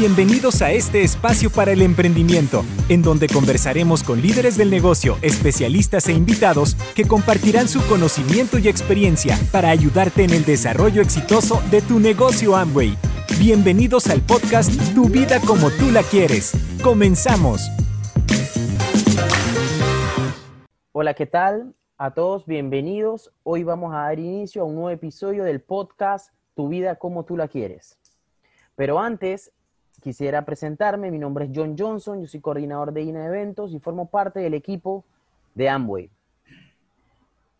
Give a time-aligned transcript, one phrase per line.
[0.00, 6.08] Bienvenidos a este espacio para el emprendimiento, en donde conversaremos con líderes del negocio, especialistas
[6.08, 11.82] e invitados que compartirán su conocimiento y experiencia para ayudarte en el desarrollo exitoso de
[11.82, 12.96] tu negocio Amway.
[13.38, 16.52] Bienvenidos al podcast Tu vida como tú la quieres.
[16.82, 17.68] Comenzamos.
[20.92, 21.74] Hola, ¿qué tal?
[21.98, 23.30] A todos, bienvenidos.
[23.42, 27.36] Hoy vamos a dar inicio a un nuevo episodio del podcast Tu vida como tú
[27.36, 27.98] la quieres.
[28.76, 29.52] Pero antes,
[30.00, 34.06] Quisiera presentarme, mi nombre es John Johnson, yo soy coordinador de INA Eventos y formo
[34.06, 35.04] parte del equipo
[35.54, 36.10] de Amway.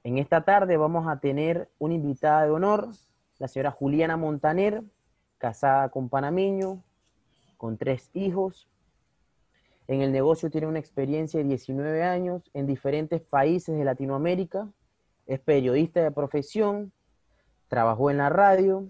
[0.05, 2.89] En esta tarde vamos a tener una invitada de honor,
[3.39, 4.83] la señora Juliana Montaner,
[5.37, 6.83] casada con panameño,
[7.59, 8.67] con tres hijos.
[9.87, 14.67] En el negocio tiene una experiencia de 19 años en diferentes países de Latinoamérica.
[15.27, 16.91] Es periodista de profesión,
[17.69, 18.87] trabajó en la radio,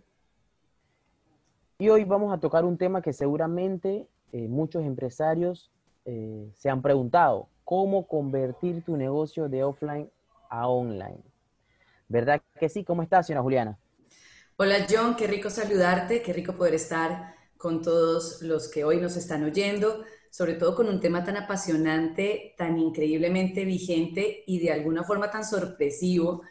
[1.81, 5.71] y hoy vamos a tocar un tema que seguramente eh, muchos empresarios
[6.05, 10.11] eh, se han preguntado, ¿cómo convertir tu negocio de offline
[10.51, 11.23] a online?
[12.07, 12.85] ¿Verdad que sí?
[12.85, 13.79] ¿Cómo estás, señora Juliana?
[14.59, 19.17] Hola, John, qué rico saludarte, qué rico poder estar con todos los que hoy nos
[19.17, 25.03] están oyendo, sobre todo con un tema tan apasionante, tan increíblemente vigente y de alguna
[25.03, 26.43] forma tan sorpresivo,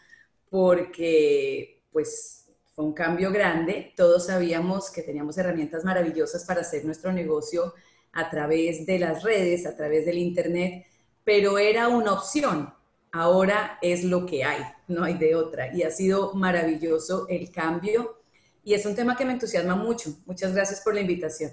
[0.50, 2.39] porque pues
[2.80, 3.94] un cambio grande.
[3.96, 7.74] Todos sabíamos que teníamos herramientas maravillosas para hacer nuestro negocio
[8.14, 10.86] a través de las redes, a través del Internet,
[11.24, 12.74] pero era una opción.
[13.12, 15.76] Ahora es lo que hay, no hay de otra.
[15.76, 18.18] Y ha sido maravilloso el cambio
[18.64, 20.12] y es un tema que me entusiasma mucho.
[20.26, 21.52] Muchas gracias por la invitación.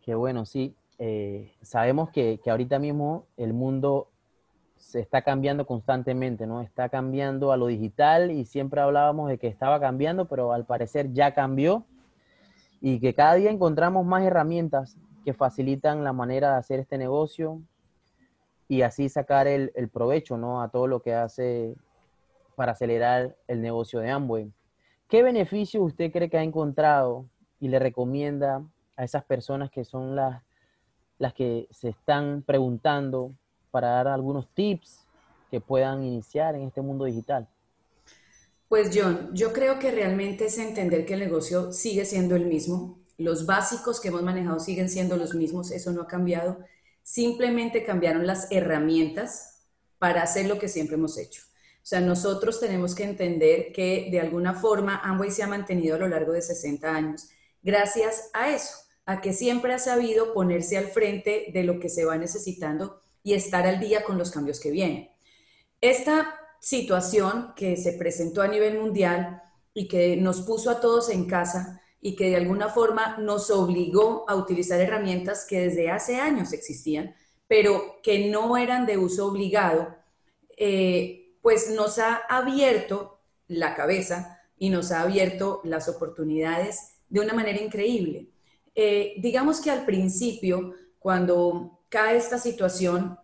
[0.00, 0.74] Qué bueno, sí.
[0.98, 4.11] Eh, sabemos que, que ahorita mismo el mundo
[4.82, 6.60] se está cambiando constantemente, ¿no?
[6.60, 11.12] Está cambiando a lo digital y siempre hablábamos de que estaba cambiando, pero al parecer
[11.12, 11.86] ya cambió
[12.80, 17.62] y que cada día encontramos más herramientas que facilitan la manera de hacer este negocio
[18.66, 20.60] y así sacar el, provecho, ¿no?
[20.60, 21.76] A todo lo que hace
[22.56, 24.52] para acelerar el negocio de Amway.
[25.08, 27.26] ¿Qué beneficios usted cree que ha encontrado
[27.60, 28.64] y le recomienda
[28.96, 30.42] a esas personas que son las,
[31.18, 33.32] las que se están preguntando
[33.72, 35.00] para dar algunos tips
[35.50, 37.48] que puedan iniciar en este mundo digital?
[38.68, 43.02] Pues John, yo creo que realmente es entender que el negocio sigue siendo el mismo,
[43.18, 46.58] los básicos que hemos manejado siguen siendo los mismos, eso no ha cambiado,
[47.02, 49.66] simplemente cambiaron las herramientas
[49.98, 51.42] para hacer lo que siempre hemos hecho.
[51.76, 55.98] O sea, nosotros tenemos que entender que de alguna forma Amway se ha mantenido a
[55.98, 57.28] lo largo de 60 años
[57.62, 58.74] gracias a eso,
[59.04, 63.34] a que siempre ha sabido ponerse al frente de lo que se va necesitando y
[63.34, 65.10] estar al día con los cambios que vienen.
[65.80, 69.42] Esta situación que se presentó a nivel mundial
[69.74, 74.24] y que nos puso a todos en casa y que de alguna forma nos obligó
[74.28, 77.14] a utilizar herramientas que desde hace años existían,
[77.46, 79.94] pero que no eran de uso obligado,
[80.56, 87.34] eh, pues nos ha abierto la cabeza y nos ha abierto las oportunidades de una
[87.34, 88.30] manera increíble.
[88.74, 93.18] Eh, digamos que al principio, cuando cae esta situación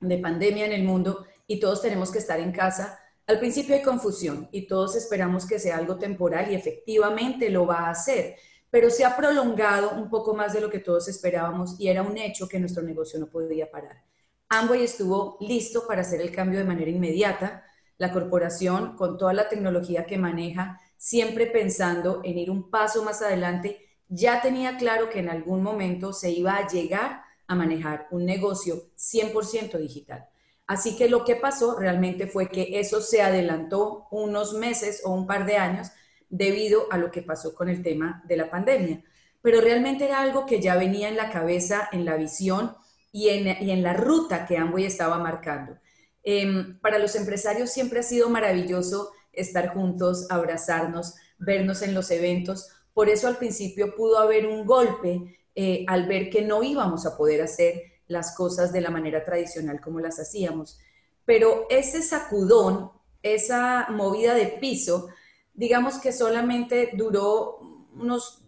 [0.00, 2.98] de pandemia en el mundo y todos tenemos que estar en casa,
[3.28, 7.86] al principio hay confusión y todos esperamos que sea algo temporal y efectivamente lo va
[7.86, 8.34] a hacer,
[8.68, 12.18] pero se ha prolongado un poco más de lo que todos esperábamos y era un
[12.18, 14.02] hecho que nuestro negocio no podía parar.
[14.48, 17.64] Amway estuvo listo para hacer el cambio de manera inmediata.
[17.98, 23.22] La corporación, con toda la tecnología que maneja, siempre pensando en ir un paso más
[23.22, 23.78] adelante,
[24.08, 28.92] ya tenía claro que en algún momento se iba a llegar a manejar un negocio
[28.96, 30.28] 100% digital.
[30.68, 35.26] Así que lo que pasó realmente fue que eso se adelantó unos meses o un
[35.26, 35.88] par de años
[36.28, 39.02] debido a lo que pasó con el tema de la pandemia.
[39.42, 42.76] Pero realmente era algo que ya venía en la cabeza, en la visión
[43.10, 45.76] y en, la ruta que Amway estaba marcando.
[46.22, 52.68] Em, para los empresarios siempre ha sido maravilloso estar juntos, abrazarnos, vernos en los eventos.
[52.94, 57.16] Por eso al principio pudo haber un golpe eh, al ver que no íbamos a
[57.16, 60.78] poder hacer las cosas de la manera tradicional como las hacíamos.
[61.24, 62.90] Pero ese sacudón,
[63.22, 65.08] esa movida de piso,
[65.54, 67.58] digamos que solamente duró
[67.94, 68.42] unos,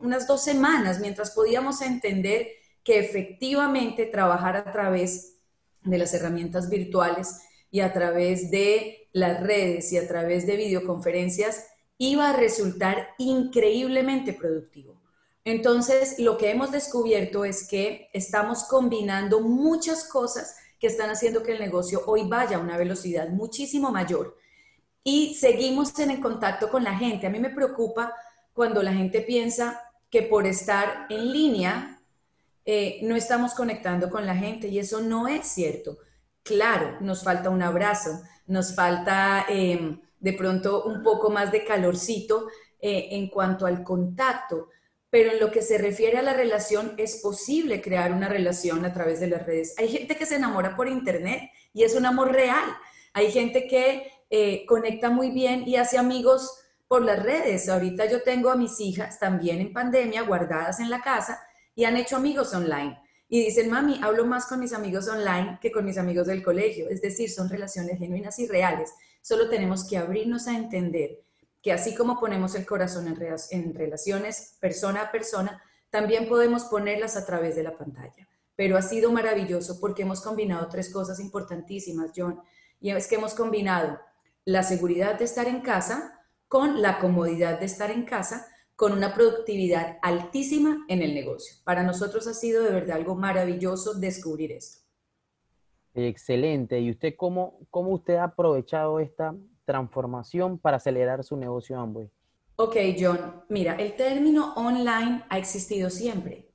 [0.00, 2.48] unas dos semanas mientras podíamos entender
[2.84, 5.38] que efectivamente trabajar a través
[5.82, 11.66] de las herramientas virtuales y a través de las redes y a través de videoconferencias
[11.98, 14.95] iba a resultar increíblemente productivo.
[15.46, 21.52] Entonces, lo que hemos descubierto es que estamos combinando muchas cosas que están haciendo que
[21.52, 24.36] el negocio hoy vaya a una velocidad muchísimo mayor.
[25.04, 27.28] Y seguimos en el contacto con la gente.
[27.28, 28.12] A mí me preocupa
[28.52, 32.02] cuando la gente piensa que por estar en línea
[32.64, 35.96] eh, no estamos conectando con la gente y eso no es cierto.
[36.42, 42.48] Claro, nos falta un abrazo, nos falta em, de pronto un poco más de calorcito
[42.80, 44.70] eh, en cuanto al contacto,
[45.10, 48.92] pero en lo que se refiere a la relación es posible crear una relación a
[48.92, 49.74] través de las redes.
[49.78, 52.64] Hay gente que se enamora por internet y es un amor real.
[53.12, 56.58] Hay gente que eh, conecta muy bien y hace amigos
[56.88, 57.68] por las redes.
[57.68, 61.40] Ahorita yo tengo a mis hijas también en pandemia guardadas en la casa
[61.74, 62.98] y han hecho amigos online.
[63.28, 66.88] Y dicen, mami, hablo más con mis amigos online que con mis amigos del colegio.
[66.88, 68.92] Es decir, son relaciones genuinas y reales.
[69.20, 71.25] Solo tenemos que abrirnos a entender
[71.66, 73.08] que así como ponemos el corazón
[73.50, 75.60] en, relaciones persona a persona,
[75.90, 78.28] también podemos ponerlas a través de la pantalla.
[78.54, 82.40] Pero ha sido maravilloso porque hemos combinado tres cosas importantísimas, John.
[82.78, 83.98] Y es que hemos combinado
[84.44, 88.46] la seguridad de estar en casa con la comodidad de estar en casa
[88.76, 91.56] con una productividad altísima en el negocio.
[91.64, 94.86] Para nosotros ha sido de verdad algo maravilloso descubrir esto.
[95.94, 96.78] Excelente.
[96.78, 99.34] ¿Y usted cómo, cómo usted ha aprovechado esta
[99.66, 102.10] transformación para acelerar su negocio Amway?
[102.56, 103.44] Ok, John.
[103.50, 106.48] Mira, el término online ha existido siempre.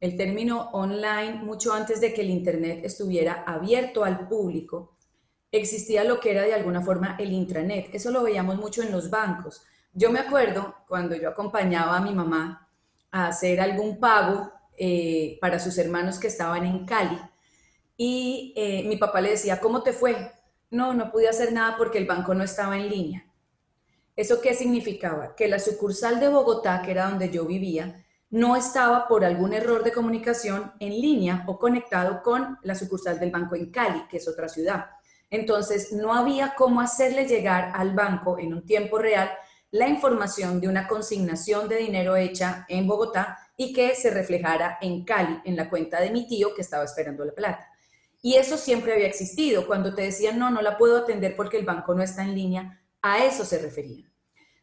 [0.00, 4.96] El término online, mucho antes de que el Internet estuviera abierto al público,
[5.52, 7.94] existía lo que era de alguna forma el intranet.
[7.94, 9.62] Eso lo veíamos mucho en los bancos.
[9.92, 12.68] Yo me acuerdo cuando yo acompañaba a mi mamá
[13.10, 17.18] a hacer algún pago eh, para sus hermanos que estaban en Cali
[17.96, 20.30] y eh, mi papá le decía, ¿cómo te fue?
[20.70, 23.24] No, no pude hacer nada porque el banco no estaba en línea.
[24.16, 25.36] ¿Eso qué significaba?
[25.36, 29.82] Que la sucursal de Bogotá, que era donde yo vivía, no estaba por algún error
[29.84, 34.28] de comunicación en línea o conectado con la sucursal del banco en Cali, que es
[34.28, 34.86] otra ciudad.
[35.30, 39.30] Entonces, no había cómo hacerle llegar al banco en un tiempo real
[39.70, 45.04] la información de una consignación de dinero hecha en Bogotá y que se reflejara en
[45.04, 47.70] Cali, en la cuenta de mi tío que estaba esperando la plata.
[48.20, 49.66] Y eso siempre había existido.
[49.66, 52.82] Cuando te decían, no, no la puedo atender porque el banco no está en línea,
[53.00, 54.12] a eso se referían.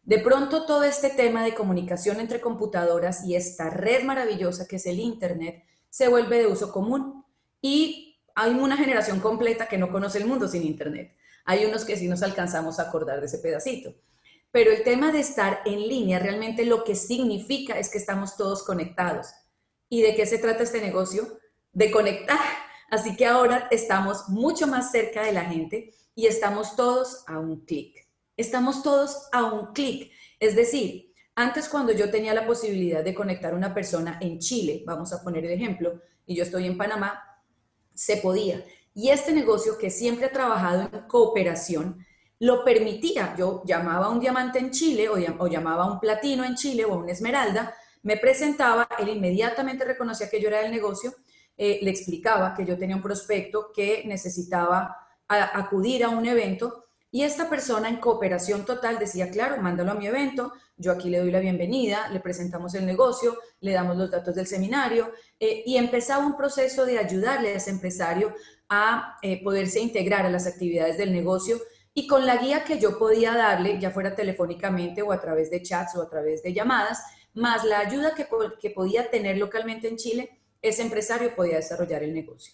[0.04, 4.86] De pronto todo este tema de comunicación entre computadoras y esta red maravillosa que es
[4.86, 7.26] el Internet se vuelve de uso común
[7.60, 11.16] y hay una generación completa que no conoce el mundo sin Internet.
[11.46, 13.96] Hay unos que sí nos alcanzamos a acordar de ese pedacito.
[14.52, 18.64] Pero el tema de estar en línea realmente lo que significa es que estamos todos
[18.64, 19.28] conectados.
[19.90, 21.40] ¿Y de qué se trata este negocio?
[21.72, 22.40] De conectar
[22.96, 27.66] Así que ahora estamos mucho más cerca de la gente y estamos todos a un
[27.66, 28.08] clic.
[28.38, 30.14] Estamos todos a un clic.
[30.40, 34.82] Es decir, antes cuando yo tenía la posibilidad de conectar a una persona en Chile,
[34.88, 37.22] vamos a poner el ejemplo, y yo estoy en Panamá,
[37.94, 38.64] se podía.
[38.94, 41.98] Y este negocio que siempre ha trabajado en cooperación,
[42.40, 43.36] lo permitía.
[43.38, 46.86] Yo llamaba a un diamante en Chile o, o llamaba a un platino en Chile
[46.86, 51.14] o a una esmeralda, me presentaba, él inmediatamente reconocía que yo era del negocio
[51.58, 54.98] eh, le explicaba que yo tenía un prospecto que necesitaba
[55.28, 56.86] acudir a un evento
[57.16, 61.20] y esta persona en cooperación total decía, claro, mándalo a mi evento, yo aquí le
[61.20, 65.78] doy la bienvenida, le presentamos el negocio, le damos los datos del seminario eh, y
[65.78, 68.36] empezaba un proceso de ayudarle a ese empresario
[68.68, 71.58] a eh, poderse integrar a las actividades del negocio
[71.94, 75.62] y con la guía que yo podía darle, ya fuera telefónicamente o a través de
[75.62, 77.02] chats o a través de llamadas,
[77.34, 78.28] más la ayuda que,
[78.60, 82.54] que podía tener localmente en Chile, ese empresario podía desarrollar el negocio.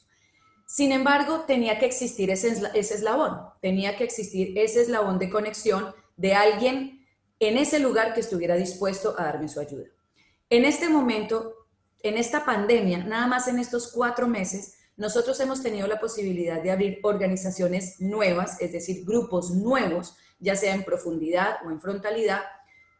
[0.65, 6.33] Sin embargo, tenía que existir ese, eslabón, tenía que existir ese eslabón de conexión de
[6.33, 7.05] alguien
[7.39, 9.87] en ese lugar que estuviera dispuesto a darme su ayuda.
[10.49, 11.67] En este momento,
[12.03, 16.71] en esta pandemia, nada más en estos cuatro meses, nosotros hemos tenido la posibilidad de
[16.71, 22.43] abrir organizaciones nuevas, es decir, grupos nuevos, ya sea en profundidad o en frontalidad,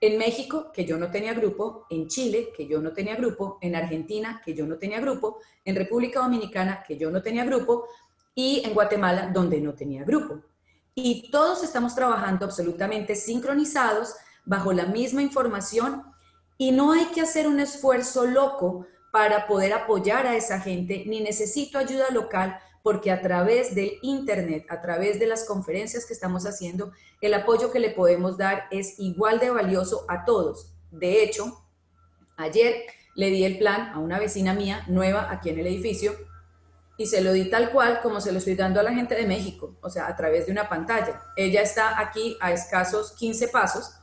[0.02, 3.76] en México, que yo no tenía grupo, en Chile, que yo no tenía grupo, en
[3.76, 7.88] Argentina, que yo no tenía grupo, en República Dominicana, que yo no tenía grupo,
[8.34, 10.42] y en Guatemala, donde no tenía grupo.
[10.96, 16.04] Y todos estamos trabajando absolutamente sincronizados, bajo la misma información,
[16.58, 21.20] y no hay que hacer un esfuerzo loco para poder apoyar a esa gente, ni
[21.20, 26.46] necesito ayuda local porque a través del Internet, a través de las conferencias que estamos
[26.46, 30.74] haciendo, el apoyo que le podemos dar es igual de valioso a todos.
[30.90, 31.66] De hecho,
[32.38, 32.86] ayer
[33.16, 36.14] le di el plan a una vecina mía nueva aquí en el edificio
[36.98, 39.26] y se lo di tal cual como se lo estoy dando a la gente de
[39.26, 41.22] México, o sea, a través de una pantalla.
[41.36, 43.96] Ella está aquí a escasos 15 pasos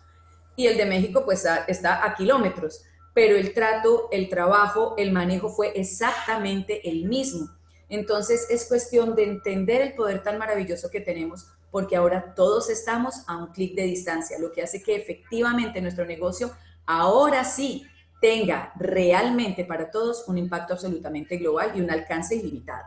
[0.57, 5.49] y el de México pues está a kilómetros, pero el trato, el trabajo, el manejo
[5.49, 7.49] fue exactamente el mismo.
[7.89, 13.25] Entonces es cuestión de entender el poder tan maravilloso que tenemos, porque ahora todos estamos
[13.27, 16.51] a un clic de distancia, lo que hace que efectivamente nuestro negocio
[16.87, 17.87] ahora sí
[18.21, 22.85] tenga realmente para todos un impacto absolutamente global y un alcance ilimitado.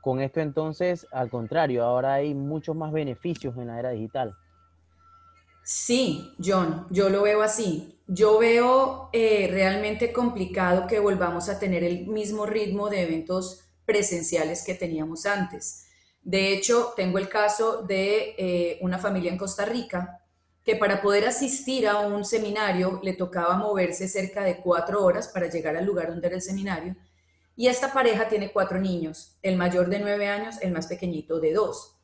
[0.00, 4.36] Con esto entonces, al contrario, ahora hay muchos más beneficios en la era digital.
[5.64, 7.95] Sí, John, yo lo veo así.
[8.08, 14.62] Yo veo eh, realmente complicado que volvamos a tener el mismo ritmo de eventos presenciales
[14.64, 15.88] que teníamos antes.
[16.22, 20.20] De hecho, tengo el caso de eh, una familia en Costa Rica
[20.62, 25.48] que para poder asistir a un seminario le tocaba moverse cerca de cuatro horas para
[25.48, 26.96] llegar al lugar donde era el seminario.
[27.56, 31.52] Y esta pareja tiene cuatro niños, el mayor de nueve años, el más pequeñito de
[31.52, 31.96] dos.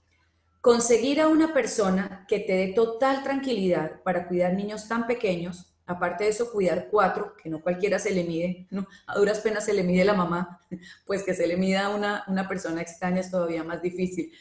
[0.60, 6.24] Conseguir a una persona que te dé total tranquilidad para cuidar niños tan pequeños, aparte
[6.24, 8.86] de eso, cuidar cuatro, que no cualquiera se le mide, ¿no?
[9.06, 10.60] a duras penas se le mide la mamá,
[11.06, 14.32] pues que se le mida a una, una persona extraña es todavía más difícil.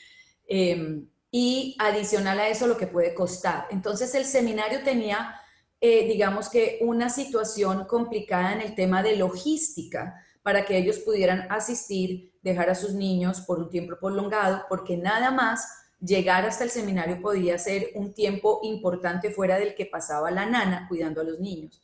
[0.48, 3.68] Em, y adicional a eso lo que puede costar.
[3.72, 5.40] Entonces el seminario tenía,
[5.80, 11.48] eh, digamos que, una situación complicada en el tema de logística para que ellos pudieran
[11.50, 16.72] asistir, dejar a sus niños por un tiempo prolongado, porque nada más llegar hasta el
[16.72, 21.40] seminario podía ser un tiempo importante fuera del que pasaba la nana cuidando a los
[21.40, 21.82] niños.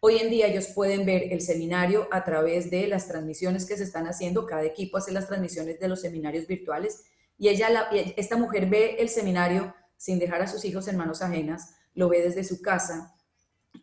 [0.00, 3.82] Hoy en día ellos pueden ver el seminario a través de las transmisiones que se
[3.82, 4.46] están haciendo.
[4.46, 7.04] Cada equipo hace las transmisiones de los seminarios virtuales
[7.36, 11.74] y ella, esta mujer ve el seminario sin dejar a sus hijos en manos ajenas,
[11.94, 13.14] lo ve desde su casa,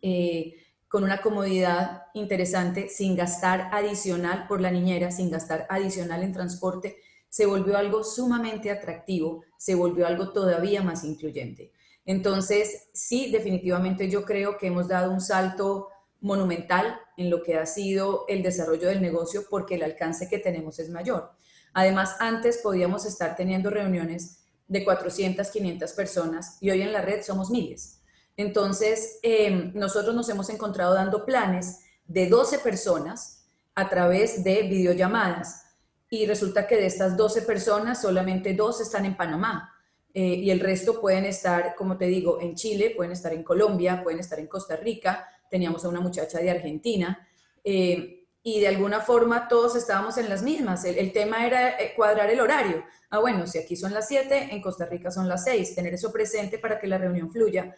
[0.00, 0.54] eh,
[0.88, 6.96] con una comodidad interesante, sin gastar adicional por la niñera, sin gastar adicional en transporte
[7.36, 11.72] se volvió algo sumamente atractivo, se volvió algo todavía más incluyente.
[12.04, 15.88] Entonces, sí, definitivamente yo creo que hemos dado un salto
[16.20, 20.78] monumental en lo que ha sido el desarrollo del negocio porque el alcance que tenemos
[20.78, 21.32] es mayor.
[21.72, 27.22] Además, antes podíamos estar teniendo reuniones de 400, 500 personas y hoy en la red
[27.22, 28.02] somos miles.
[28.36, 35.65] Entonces, em, nosotros nos hemos encontrado dando planes de 12 personas a través de videollamadas
[36.10, 39.72] y resulta que de estas 12 personas, solamente dos están en Panamá.
[40.14, 44.02] Eh, y el resto pueden estar, como te digo, en Chile, pueden estar en Colombia,
[44.02, 47.28] pueden estar en Costa Rica, teníamos a una muchacha de Argentina,
[47.62, 50.84] eh, y de alguna forma todos estábamos en las mismas.
[50.84, 52.84] El, tema era eh, cuadrar el horario.
[53.10, 56.12] Ah, bueno, si aquí son las 7, en Costa Rica son las 6, tener eso
[56.12, 57.74] presente para que la reunión fluya,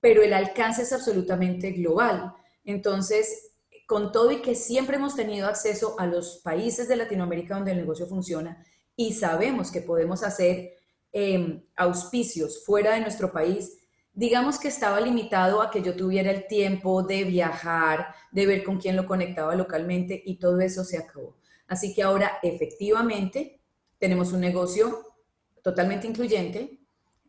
[0.00, 2.32] pero el alcance es absolutamente global.
[2.64, 3.49] Entonces,
[3.90, 7.78] con todo y que siempre hemos tenido acceso a los países de Latinoamérica donde el
[7.78, 10.74] negocio funciona y sabemos que podemos hacer
[11.10, 13.80] em, auspicios fuera de nuestro país,
[14.12, 18.78] digamos que estaba limitado a que yo tuviera el tiempo de viajar, de ver con
[18.78, 21.34] quién lo conectaba localmente y todo eso se acabó.
[21.66, 23.58] Así que ahora efectivamente
[23.98, 25.04] tenemos un negocio
[25.64, 26.78] totalmente incluyente,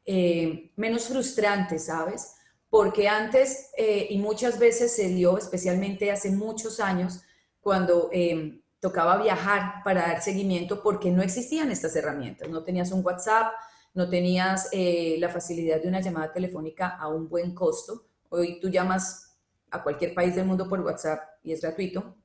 [0.06, 2.36] eh, menos frustrante, ¿sabes?
[2.72, 7.22] Porque antes eh, y muchas veces se dio, especialmente hace muchos años,
[7.60, 12.48] cuando em, tocaba viajar para dar seguimiento, porque no existían estas herramientas.
[12.48, 13.52] No tenías un WhatsApp,
[13.94, 18.08] no tenías eh, la facilidad de una llamada telefónica a un buen costo.
[18.30, 19.38] Hoy tú llamas
[19.70, 22.16] a cualquier país del mundo por WhatsApp y es gratuito.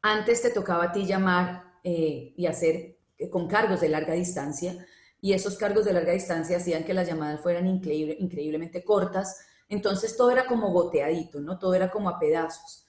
[0.00, 2.96] Antes te tocaba a ti llamar eh, y hacer
[3.30, 4.86] con cargos de larga distancia
[5.20, 9.40] y esos cargos de larga distancia hacían que las llamadas fueran increíblemente cortas.
[9.68, 11.58] Entonces todo era como goteadito, ¿no?
[11.58, 12.86] Todo era como a pedazos.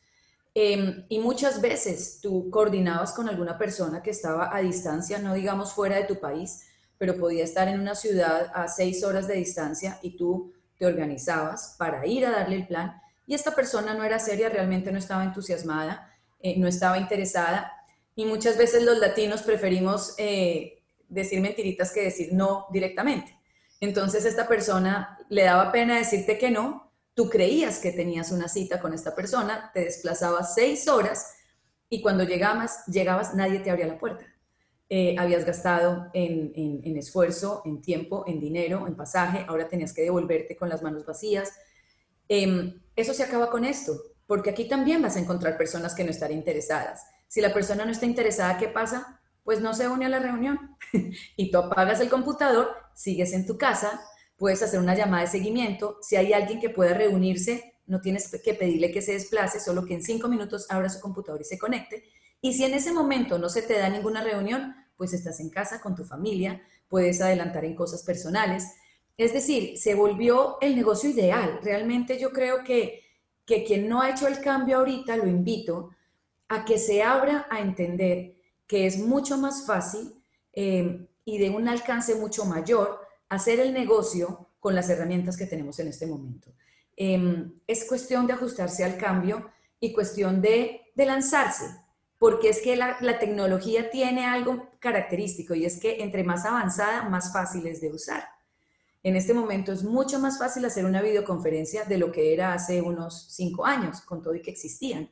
[0.54, 5.72] Em, y muchas veces tú coordinabas con alguna persona que estaba a distancia, no digamos
[5.72, 6.64] fuera de tu país,
[6.98, 11.76] pero podía estar en una ciudad a seis horas de distancia y tú te organizabas
[11.78, 15.24] para ir a darle el plan y esta persona no era seria, realmente no estaba
[15.24, 17.72] entusiasmada, eh, no estaba interesada
[18.14, 20.81] y muchas veces los latinos preferimos eh,
[21.12, 23.38] decir mentiritas que decir no directamente.
[23.80, 28.80] Entonces esta persona le daba pena decirte que no, tú creías que tenías una cita
[28.80, 31.36] con esta persona, te desplazabas seis horas
[31.90, 34.26] y cuando llegabas, llegabas nadie te abría la puerta.
[34.90, 40.56] Eh, habías gastado en, esfuerzo, en tiempo, en dinero, en pasaje, ahora tenías que devolverte
[40.56, 41.52] con las manos vacías.
[42.28, 43.94] Em, eso se acaba con esto,
[44.28, 47.06] porque aquí también vas a encontrar personas que no están interesadas.
[47.28, 49.21] Si la persona no está interesada, ¿qué pasa?
[49.44, 50.78] Pues no se une a la reunión.
[51.38, 54.02] y tú apagas el computador, sigues en tu casa,
[54.38, 55.98] puedes hacer una llamada de seguimiento.
[56.02, 59.94] Si hay alguien que pueda reunirse, no tienes que pedirle que se desplace, solo que
[59.94, 62.04] en cinco minutos abra su computador y se conecte.
[62.42, 65.82] Y si en ese momento no se te da ninguna reunión, pues estás en casa
[65.82, 68.66] con tu familia, puedes adelantar en cosas personales.
[69.18, 71.60] Es decir, se volvió el negocio ideal.
[71.62, 73.04] Realmente yo creo que,
[73.46, 75.92] que quien no ha hecho el cambio ahorita, lo invito
[76.48, 78.41] a que se abra a entender
[78.72, 80.14] que es mucho más fácil
[80.54, 85.78] eh, y de un alcance mucho mayor hacer el negocio con las herramientas que tenemos
[85.80, 86.54] en este momento.
[86.96, 89.52] Em, es cuestión de ajustarse al cambio
[89.82, 91.66] y cuestión de, lanzarse,
[92.18, 97.34] porque es que la, tecnología tiene algo característico y es que entre más avanzada, más
[97.34, 98.24] fácil es de usar.
[99.04, 102.82] En este momento es mucho más fácil hacer una videoconferencia de lo que era hace
[102.82, 105.10] unos cinco años, con todo y que existían.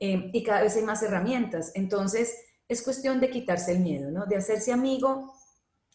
[0.00, 1.70] Em, y cada vez hay más herramientas.
[1.76, 2.34] Entonces,
[2.68, 4.26] es cuestión de quitarse el miedo, ¿no?
[4.26, 5.32] De hacerse amigo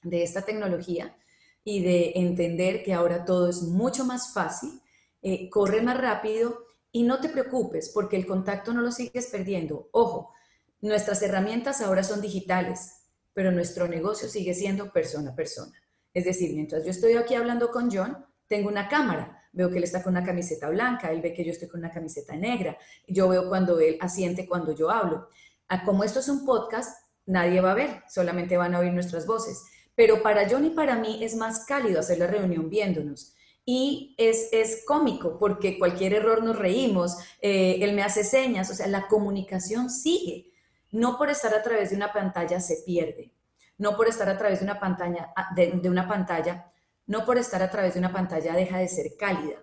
[0.03, 1.15] de esta tecnología
[1.63, 4.81] y de entender que ahora todo es mucho más fácil,
[5.21, 9.89] eh, corre más rápido y no te preocupes porque el contacto no lo sigues perdiendo.
[9.91, 10.33] Ojo,
[10.81, 15.73] nuestras herramientas ahora son digitales, pero nuestro negocio sigue siendo persona a persona.
[16.13, 19.83] Es decir, mientras yo estoy aquí hablando con John, tengo una cámara, veo que él
[19.83, 23.29] está con una camiseta blanca, él ve que yo estoy con una camiseta negra, yo
[23.29, 25.29] veo cuando él asiente cuando yo hablo.
[25.85, 29.63] Como esto es un podcast, nadie va a ver, solamente van a oír nuestras voces.
[29.95, 33.35] Pero para John y para mí es más cálido hacer la reunión viéndonos.
[33.65, 38.73] Y es, es cómico porque cualquier error nos reímos, eh, él me hace señas, o
[38.73, 40.51] sea, la comunicación sigue.
[40.91, 43.31] No por estar a través de una pantalla se pierde
[43.81, 46.71] no por estar a través de una pantalla, ah, de, una pantalla,
[47.07, 49.57] no por estar a través de una pantalla deja de ser cálida.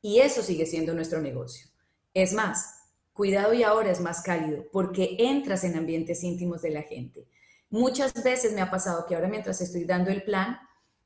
[0.00, 1.68] Y eso sigue siendo nuestro negocio.
[2.14, 2.77] Es más,
[3.18, 7.26] cuidado y ahora es más cálido porque entras en ambientes íntimos de la gente.
[7.68, 10.56] Muchas veces me ha pasado que ahora mientras estoy dando el plan,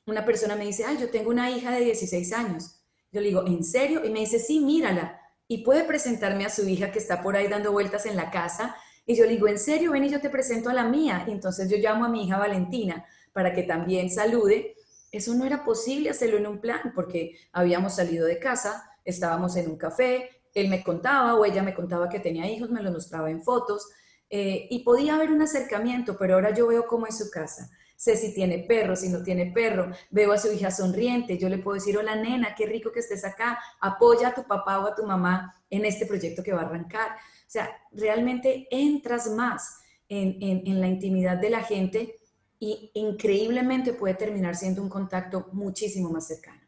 [0.05, 2.83] una persona me dice, ay, yo tengo una hija de 16 años.
[3.11, 4.05] Yo le digo, ¿en serio?
[4.05, 5.23] Y me dice, sí, mírala.
[5.49, 8.77] Y puede presentarme a su hija que está por ahí dando vueltas en la casa
[9.07, 9.93] y yo le digo, ¿en serio?
[9.93, 11.25] Ven y yo te presento a la mía.
[11.27, 14.77] Y entonces yo llamo a mi hija Valentina para que también salude.
[15.11, 19.71] Eso no era posible hacerlo en un plan porque habíamos salido de casa, estábamos en
[19.71, 23.31] un café, él me contaba o ella me contaba que tenía hijos, me los mostraba
[23.31, 23.89] en fotos
[24.29, 27.71] eh, y podía haber un acercamiento, pero ahora yo veo cómo es su casa.
[27.97, 31.59] Sé si tiene perro, si no tiene perro, veo a su hija sonriente, yo le
[31.59, 34.95] puedo decir, hola nena, qué rico que estés acá, apoya a tu papá o a
[34.95, 37.11] tu mamá en este proyecto que va a arrancar.
[37.13, 42.19] O sea, realmente entras más en, la intimidad de la gente
[42.59, 46.62] y increíblemente puede terminar siendo un contacto muchísimo más cercano.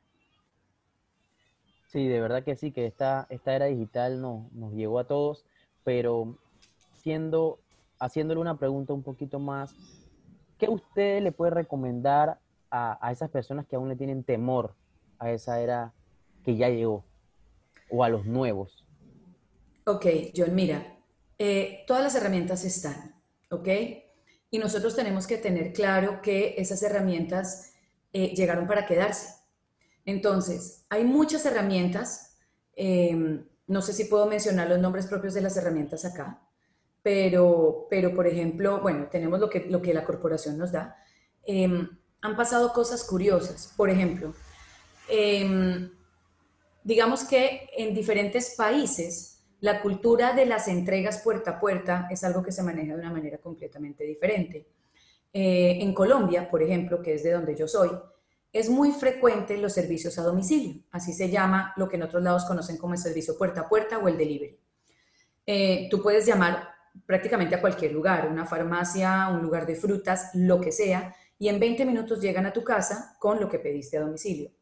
[1.95, 5.45] Sí, de verdad que sí, que esta, esta era digital nos, nos llegó a todos,
[5.85, 6.37] pero
[7.01, 7.61] siendo,
[8.01, 9.73] haciéndole una pregunta un poquito más,
[10.59, 14.75] ¿qué usted le puede recomendar a, a, esas personas que aún le tienen temor
[15.21, 15.93] a esa era
[16.45, 17.05] que ya llegó
[17.89, 18.85] o a los nuevos?
[19.87, 20.97] Ok, John, mira,
[21.39, 23.15] eh, todas las herramientas están,
[23.53, 23.69] ¿ok?
[24.51, 27.73] Y nosotros tenemos que tener claro que esas herramientas
[28.13, 29.44] eh, llegaron para quedarse.
[30.05, 32.37] Entonces, hay muchas herramientas,
[32.77, 36.43] em, no sé si puedo mencionar los nombres propios de las herramientas acá,
[37.03, 40.97] pero, pero por ejemplo, bueno, tenemos lo que, lo que la corporación nos da.
[41.47, 41.89] Em,
[42.23, 43.73] han pasado cosas curiosas.
[43.77, 44.35] Por ejemplo,
[45.09, 45.91] em,
[46.83, 52.43] digamos que en diferentes países la cultura de las entregas puerta a puerta es algo
[52.43, 54.67] que se maneja de una manera completamente diferente.
[55.33, 57.91] Eh, en Colombia, por ejemplo, que es de donde yo soy,
[58.55, 60.81] es muy frecuente los servicios a domicilio.
[60.93, 63.99] Así se llama lo que en otros lados conocen como el servicio puerta a puerta
[63.99, 64.57] o el delivery.
[65.45, 66.69] Eh, tú puedes llamar
[67.05, 71.59] prácticamente a cualquier lugar, una farmacia, un lugar de frutas, lo que sea, y en
[71.59, 74.53] 20 minutos llegan a tu casa con lo que pediste a domicilio.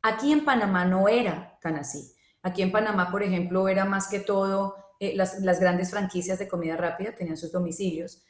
[0.00, 2.14] Aquí en Panamá no era tan así.
[2.42, 6.76] Aquí en Panamá, por ejemplo, era más que todo eh, las, grandes franquicias de comida
[6.76, 8.22] rápida, tenían sus domicilios.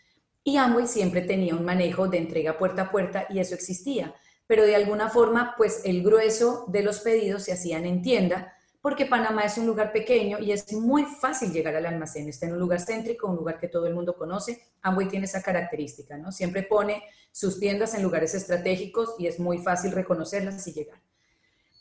[0.43, 4.15] Y Amway siempre tenía un manejo de entrega puerta a puerta y eso existía.
[4.51, 9.07] Pero de alguna forma, pues el grueso de los pedidos se hacían en tienda, porque
[9.07, 12.29] Panamá es un lugar pequeño y es muy fácil llegar al almacén.
[12.29, 14.61] Está en un lugar céntrico, un lugar que todo el mundo conoce.
[14.83, 16.33] Amway tiene esa característica, ¿no?
[16.33, 20.99] Siempre pone sus tiendas en lugares estratégicos y es muy fácil reconocerlas y llegar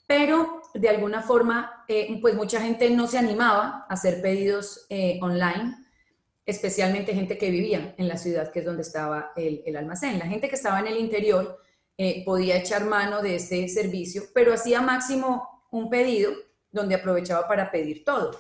[0.10, 5.19] pero de alguna forma, eh, pues mucha gente no se animaba a hacer pedidos eh,
[5.21, 5.75] online,
[6.47, 10.17] especialmente gente que vivía en la ciudad, que es donde estaba el, almacén.
[10.17, 11.60] La gente que estaba en el interior
[12.01, 16.31] eh, podía echar mano de este servicio, pero hacía máximo un pedido
[16.71, 18.39] donde aprovechaba para pedir todo.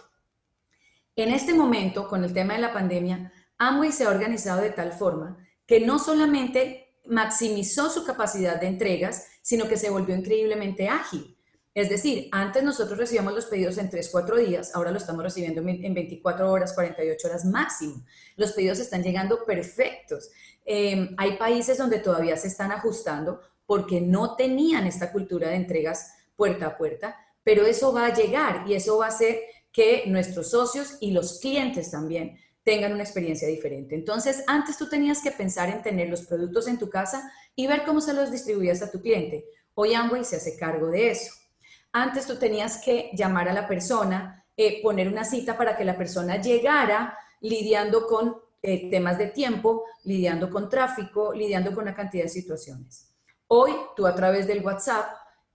[1.13, 4.93] En este momento, con el tema de la pandemia, Amway se ha organizado de tal
[4.93, 11.37] forma que no solamente maximizó su capacidad de entregas, sino que se volvió increíblemente ágil.
[11.73, 15.59] Es decir, antes nosotros recibíamos los pedidos en 3, 4 días, ahora lo estamos recibiendo
[15.59, 18.05] en 24 horas, 48 horas máximo.
[18.37, 20.29] Los pedidos están llegando perfectos.
[20.71, 26.15] Em, hay países donde todavía se están ajustando porque no tenían esta cultura de entregas
[26.35, 30.49] puerta a puerta, pero eso va a llegar y eso va a hacer que nuestros
[30.49, 33.93] socios y los clientes también tengan una experiencia diferente.
[33.93, 37.83] Entonces, antes tú tenías que pensar en tener los productos en tu casa y ver
[37.85, 39.45] cómo se los distribuías a tu cliente.
[39.75, 41.31] Hoy Amway se hace cargo de eso.
[41.91, 45.95] Antes tú tenías que llamar a la persona, eh, poner una cita para que la
[45.95, 52.23] persona llegara lidiando con eh, temas de tiempo, lidiando con tráfico, lidiando con una cantidad
[52.23, 53.08] de situaciones.
[53.51, 55.07] Hoy tú a través del WhatsApp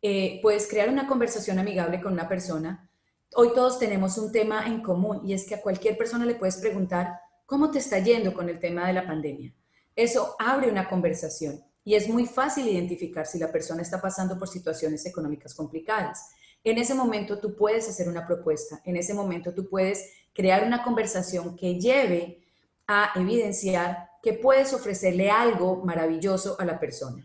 [0.03, 2.91] eh, puedes crear una conversación amigable con una persona.
[3.37, 6.57] Hoy todos tenemos un tema en común y es que a cualquier persona le puedes
[6.57, 9.55] preguntar cómo te está yendo con el tema de la pandemia.
[9.95, 14.49] Eso abre una conversación y es muy fácil identificar si la persona está pasando por
[14.49, 16.31] situaciones económicas complicadas.
[16.65, 20.83] En ese momento tú puedes hacer una propuesta, en ese momento tú puedes crear una
[20.83, 22.45] conversación que lleve
[22.89, 27.25] a evidenciar que puedes ofrecerle algo maravilloso a la persona.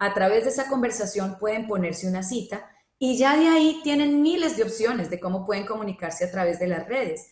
[0.00, 4.56] A través de esa conversación pueden ponerse una cita y ya de ahí tienen miles
[4.56, 7.30] de opciones de cómo pueden comunicarse a través de las redes.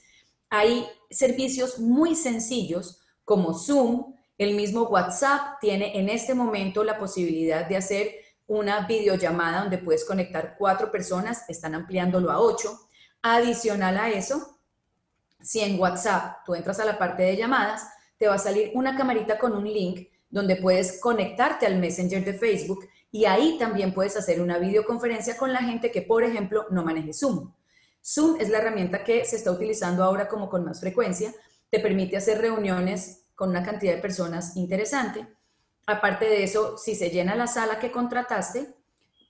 [0.50, 7.66] Hay servicios muy sencillos como Zoom, el mismo WhatsApp tiene en este momento la posibilidad
[7.66, 8.14] de hacer
[8.46, 12.78] una videollamada donde puedes conectar cuatro personas, están ampliándolo a ocho.
[13.22, 14.58] Adicional a eso,
[15.40, 18.94] si en WhatsApp tú entras a la parte de llamadas, te va a salir una
[18.94, 24.16] camarita con un link donde puedes conectarte al Messenger de Facebook y ahí también puedes
[24.16, 27.52] hacer una videoconferencia con la gente que, por ejemplo, no maneje Zoom.
[28.04, 31.32] Zoom es la herramienta que se está utilizando ahora como con más frecuencia.
[31.70, 35.26] Te permite hacer reuniones con una cantidad de personas interesante.
[35.86, 38.74] Aparte de eso, si se llena la sala que contrataste,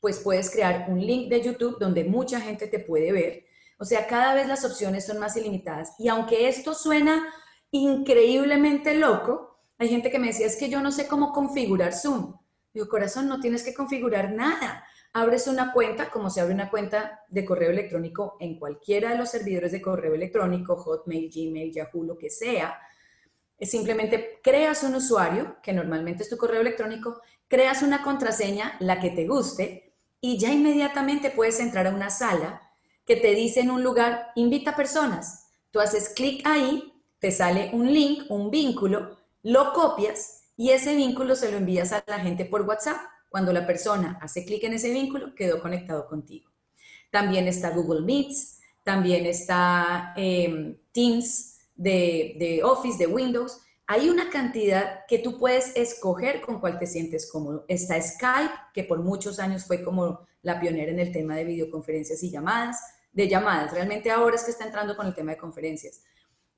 [0.01, 3.45] pues puedes crear un link de YouTube donde mucha gente te puede ver.
[3.79, 5.95] O sea, cada vez las opciones son más ilimitadas.
[5.99, 7.27] Y aunque esto suena
[7.71, 12.35] increíblemente loco, hay gente que me decía, es que yo no sé cómo configurar Zoom.
[12.75, 14.85] Digo, corazón, no tienes que configurar nada.
[15.13, 19.31] Abres una cuenta, como se abre una cuenta de correo electrónico en cualquiera de los
[19.31, 22.79] servidores de correo electrónico, Hotmail, Gmail, Yahoo, lo que sea
[23.67, 29.11] simplemente creas un usuario, que normalmente es tu correo electrónico, creas una contraseña, la que
[29.11, 32.63] te guste, y ya inmediatamente puedes entrar a una sala
[33.05, 35.49] que te dice en un lugar, invita personas.
[35.71, 41.37] Tú haces clic ahí, te sale un link, un vínculo, lo copias y ese vínculo
[41.37, 42.99] se lo envías a la gente por WhatsApp.
[43.29, 46.51] Cuando la persona hace clic en ese vínculo, quedó conectado contigo.
[47.11, 55.07] También está Google Meets, también está em, Teams, de, Office, de Windows, hay una cantidad
[55.07, 57.65] que tú puedes escoger con cuál te sientes cómodo.
[57.69, 62.23] Está Skype, que por muchos años fue como la pionera en el tema de videoconferencias
[62.23, 62.81] y llamadas,
[63.13, 63.73] de llamadas.
[63.73, 66.03] Realmente ahora es que está entrando con el tema de conferencias.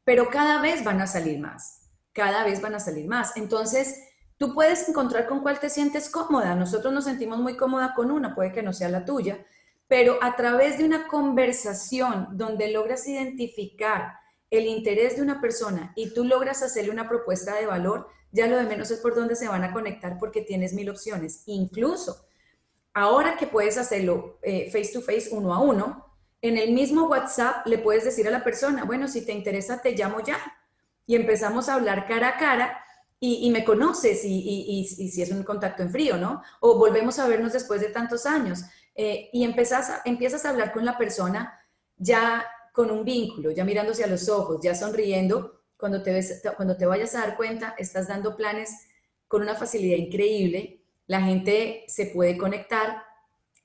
[0.03, 1.80] Pero cada vez van a salir más,
[2.21, 3.35] cada vez van a salir más.
[3.39, 3.99] Entonces,
[4.37, 6.55] tú puedes encontrar con cuál te sientes cómoda.
[6.55, 9.47] Nosotros nos sentimos muy cómoda con una, puede que no sea la tuya,
[9.89, 14.19] pero a través de una conversación donde logras identificar
[14.51, 18.59] el interés de una persona y tú logras hacerle una propuesta de valor, ya lo
[18.59, 21.45] de menos es por dónde se van a conectar porque tienes mil opciones.
[21.47, 22.27] Incluso
[22.93, 24.39] ahora que puedes hacerlo
[24.71, 26.05] face to face, uno a uno,
[26.43, 29.93] en el mismo WhatsApp le puedes decir a la persona, bueno, si te interesa, te
[29.93, 30.37] llamo ya.
[31.07, 32.85] Y empezamos a hablar cara a cara
[33.19, 36.43] y, me conoces y, si es un contacto en frío, ¿no?
[36.61, 38.63] O volvemos a vernos después de tantos años.
[38.95, 41.61] Eh, y empiezas a hablar con la persona
[41.97, 46.77] ya con un vínculo, ya mirándose a los ojos, ya sonriendo, cuando te, ves, cuando
[46.77, 48.71] te vayas a dar cuenta, estás dando planes
[49.29, 53.03] con una facilidad increíble, la gente se puede conectar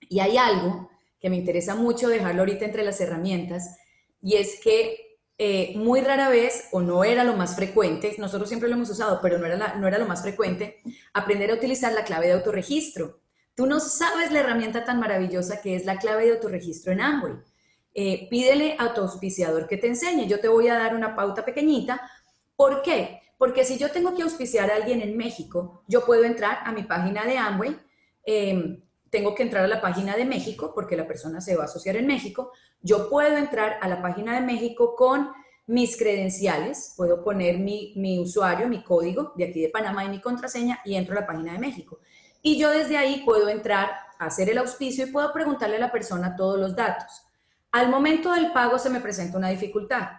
[0.02, 3.78] y hay algo que me interesa mucho dejarlo ahorita entre las herramientas
[4.21, 5.05] y es que
[5.38, 9.19] eh, muy rara vez, o no era lo más frecuente, nosotros siempre lo hemos usado,
[9.21, 10.82] pero no era, no era lo más frecuente,
[11.13, 13.19] aprender a utilizar la clave de autorregistro.
[13.56, 17.34] Tú no sabes la herramienta tan maravillosa que es la clave de autorregistro en Amway.
[17.93, 20.28] Eh, pídele a tu auspiciador que te enseñe.
[20.28, 22.02] Yo te voy a dar una pauta pequeñita.
[22.56, 23.21] ¿Por qué?
[23.38, 26.84] Porque si yo tengo que auspiciar a alguien en México, yo puedo entrar a mi
[26.84, 27.78] página de Amway,
[28.26, 28.82] em,
[29.15, 31.95] tengo que entrar a la página de México porque la persona se va a asociar
[31.95, 32.51] en México.
[32.82, 35.32] Yo puedo entrar a la página de México con
[35.67, 40.19] mis credenciales, puedo poner mi, mi usuario, mi código de aquí de Panamá y mi
[40.19, 41.99] contraseña y entro a la página de México.
[42.41, 45.93] Y yo desde ahí puedo entrar a hacer el auspicio y puedo preguntarle a la
[45.93, 47.23] persona todos los datos.
[47.71, 50.10] Al momento del pago se me presenta una dificultad,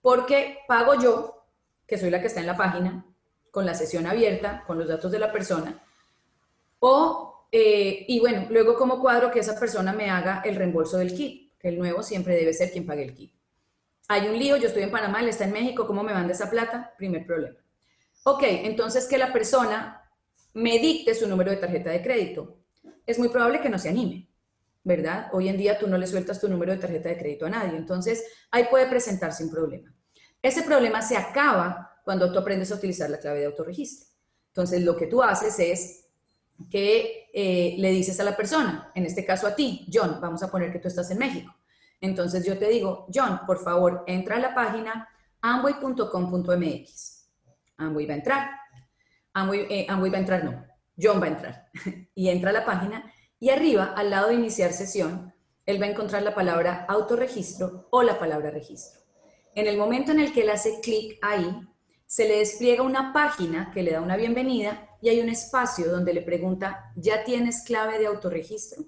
[0.00, 1.44] porque pago yo,
[1.84, 3.04] que soy la que está en la página,
[3.50, 5.82] con la sesión abierta, con los datos de la persona,
[6.78, 11.14] o, eh, y bueno, luego como cuadro que esa persona me haga el reembolso del
[11.14, 13.32] kit, que el nuevo siempre debe ser quien pague el kit.
[14.08, 16.50] Hay un lío, yo estoy en Panamá, él está en México, ¿cómo me manda esa
[16.50, 16.94] plata?
[16.96, 17.58] Primer problema.
[18.24, 20.02] Ok, entonces que la persona
[20.54, 22.58] me dicte su número de tarjeta de crédito.
[23.04, 24.28] Es muy probable que no se anime.
[24.86, 25.30] ¿verdad?
[25.32, 27.76] Hoy en día tú no le sueltas tu número de tarjeta de crédito a nadie,
[27.76, 29.92] entonces ahí puede presentarse un problema.
[30.40, 34.08] Ese problema se acaba cuando tú aprendes a utilizar la clave de autorregistro.
[34.46, 36.05] Entonces lo que tú haces es
[36.70, 40.50] que eh, le dices a la persona, en este caso a ti, John, vamos a
[40.50, 41.54] poner que tú estás en México.
[42.00, 45.08] Entonces yo te digo, John, por favor, entra a la página
[45.40, 47.28] amway.com.mx.
[47.78, 48.50] Amway va a entrar.
[49.34, 50.64] Amway, eh, Amway va a entrar, no.
[51.00, 51.68] John va a entrar.
[52.14, 55.34] y entra a la página y arriba, al lado de iniciar sesión,
[55.66, 59.00] él va a encontrar la palabra autorregistro o la palabra registro.
[59.54, 61.60] En el momento en el que él hace clic ahí,
[62.06, 66.12] se le despliega una página que le da una bienvenida y hay un espacio donde
[66.12, 68.86] le pregunta, ¿ya tienes clave de autorregistro?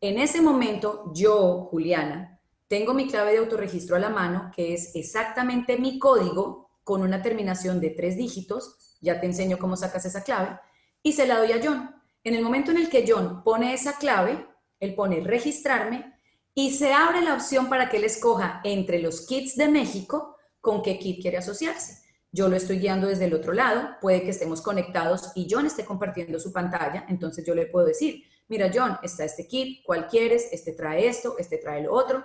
[0.00, 4.94] En ese momento, yo, Juliana, tengo mi clave de autorregistro a la mano, que es
[4.94, 8.96] exactamente mi código con una terminación de tres dígitos.
[9.00, 10.56] Ya te enseño cómo sacas esa clave.
[11.02, 11.90] Y se la doy a John.
[12.22, 14.46] En el momento en el que John pone esa clave,
[14.78, 16.14] él pone registrarme
[16.54, 20.80] y se abre la opción para que él escoja entre los kits de México con
[20.80, 22.03] qué kit quiere asociarse.
[22.34, 25.84] Yo lo estoy guiando desde el otro lado, puede que estemos conectados y John esté
[25.84, 30.48] compartiendo su pantalla, entonces yo le puedo decir, mira John, está este kit, ¿cuál quieres?
[30.50, 32.24] Este trae esto, este trae lo otro.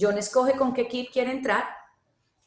[0.00, 1.64] John escoge con qué kit quiere entrar,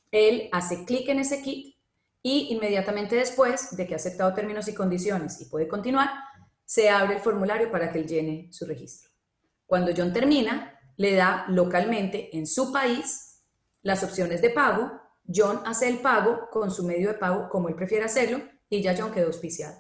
[0.09, 1.75] él hace clic en ese kit
[2.23, 6.11] y inmediatamente después de que ha aceptado términos y condiciones y puede continuar,
[6.63, 9.09] se abre el formulario para que él llene su registro.
[9.65, 13.43] Cuando John termina, le da localmente en su país
[13.81, 14.93] las opciones de pago.
[15.33, 18.95] John hace el pago con su medio de pago como él prefiere hacerlo y ya
[18.97, 19.75] John quedó auspiciado.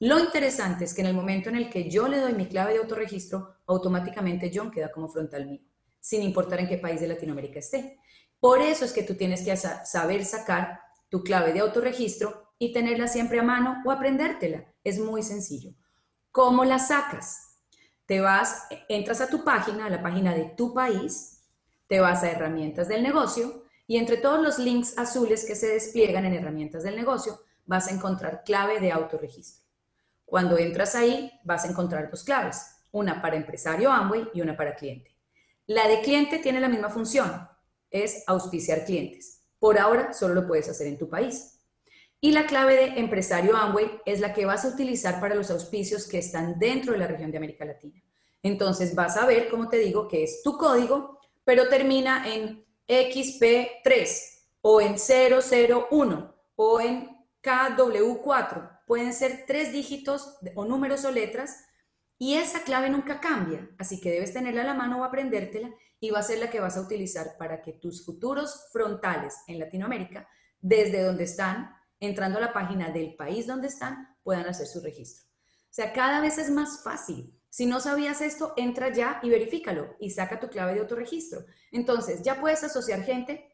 [0.00, 2.72] Lo interesante es que en el momento en el que yo le doy mi clave
[2.72, 5.60] de autorregistro, automáticamente John queda como frontal mío,
[6.00, 7.98] sin importar en qué país de Latinoamérica esté.
[8.40, 13.06] Por eso es que tú tienes que saber sacar tu clave de autorregistro y tenerla
[13.06, 14.64] siempre a mano o aprendértela.
[14.82, 15.72] Es muy sencillo.
[16.32, 17.52] ¿Cómo la sacas?
[18.12, 21.44] te vas, entras a tu página, a la página de tu país,
[21.86, 26.24] te vas a herramientas del negocio y entre todos los links azules que se despliegan
[26.24, 29.66] en herramientas del negocio, vas a encontrar clave de autorregistro.
[30.24, 34.76] Cuando entras ahí, vas a encontrar dos claves, una para empresario Amway y una para
[34.76, 35.14] cliente.
[35.66, 37.46] La de cliente tiene la misma función,
[37.90, 39.42] es auspiciar clientes.
[39.58, 41.60] Por ahora solo lo puedes hacer en tu país.
[42.18, 46.08] Y la clave de empresario Amway es la que vas a utilizar para los auspicios
[46.08, 48.02] que están dentro de la región de América Latina.
[48.42, 54.08] Entonces vas a ver, como te digo, que es tu código, pero termina en XP3
[54.60, 57.08] o en 001 o en
[57.42, 58.80] KW4.
[58.86, 61.64] Pueden ser tres dígitos o números o letras
[62.18, 66.10] y esa clave nunca cambia, así que debes tenerla a la mano o aprendértela y
[66.10, 70.28] va a ser la que vas a utilizar para que tus futuros frontales en Latinoamérica,
[70.60, 75.28] desde donde están, entrando a la página del país donde están, puedan hacer su registro.
[75.72, 77.36] O sea, cada vez es más fácil.
[77.52, 81.44] Si no sabías esto, entra ya y verifícalo y saca tu clave de autorregistro.
[81.70, 83.46] Entonces, ya puedes asociar gente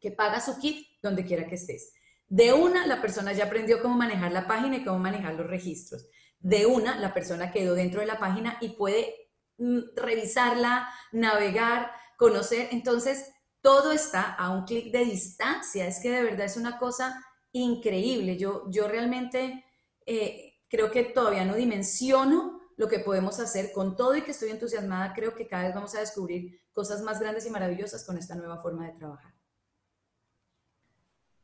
[0.00, 1.92] que paga su kit donde quiera que estés.
[2.28, 6.06] De una, la persona ya aprendió cómo manejar la página y cómo manejar los registros.
[6.38, 9.12] De una, la persona quedó dentro de la página y puede
[9.58, 12.68] mm, revisarla, navegar, conocer.
[12.70, 13.28] Entonces,
[13.60, 15.88] todo está a un clic de distancia.
[15.88, 18.36] Es que de verdad es una cosa increíble.
[18.36, 19.64] Yo, yo realmente
[20.06, 24.50] eh, creo que todavía no dimensiono lo que podemos hacer con todo y que estoy
[24.50, 25.14] entusiasmada.
[25.14, 28.58] Creo que cada vez vamos a descubrir cosas más grandes y maravillosas con esta nueva
[28.58, 29.32] forma de trabajar.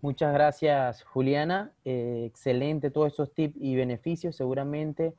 [0.00, 1.72] Muchas gracias, Juliana.
[1.84, 4.34] Eh, excelente todos esos tips y beneficios.
[4.34, 5.14] Seguramente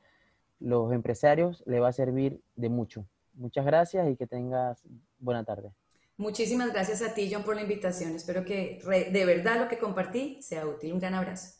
[0.58, 3.06] los empresarios le va a servir de mucho.
[3.32, 4.82] Muchas gracias y que tengas
[5.18, 5.72] buena tarde.
[6.18, 8.14] Muchísimas gracias a ti, John, por la invitación.
[8.14, 10.92] Espero que de verdad lo que compartí sea útil.
[10.92, 11.59] Un gran abrazo.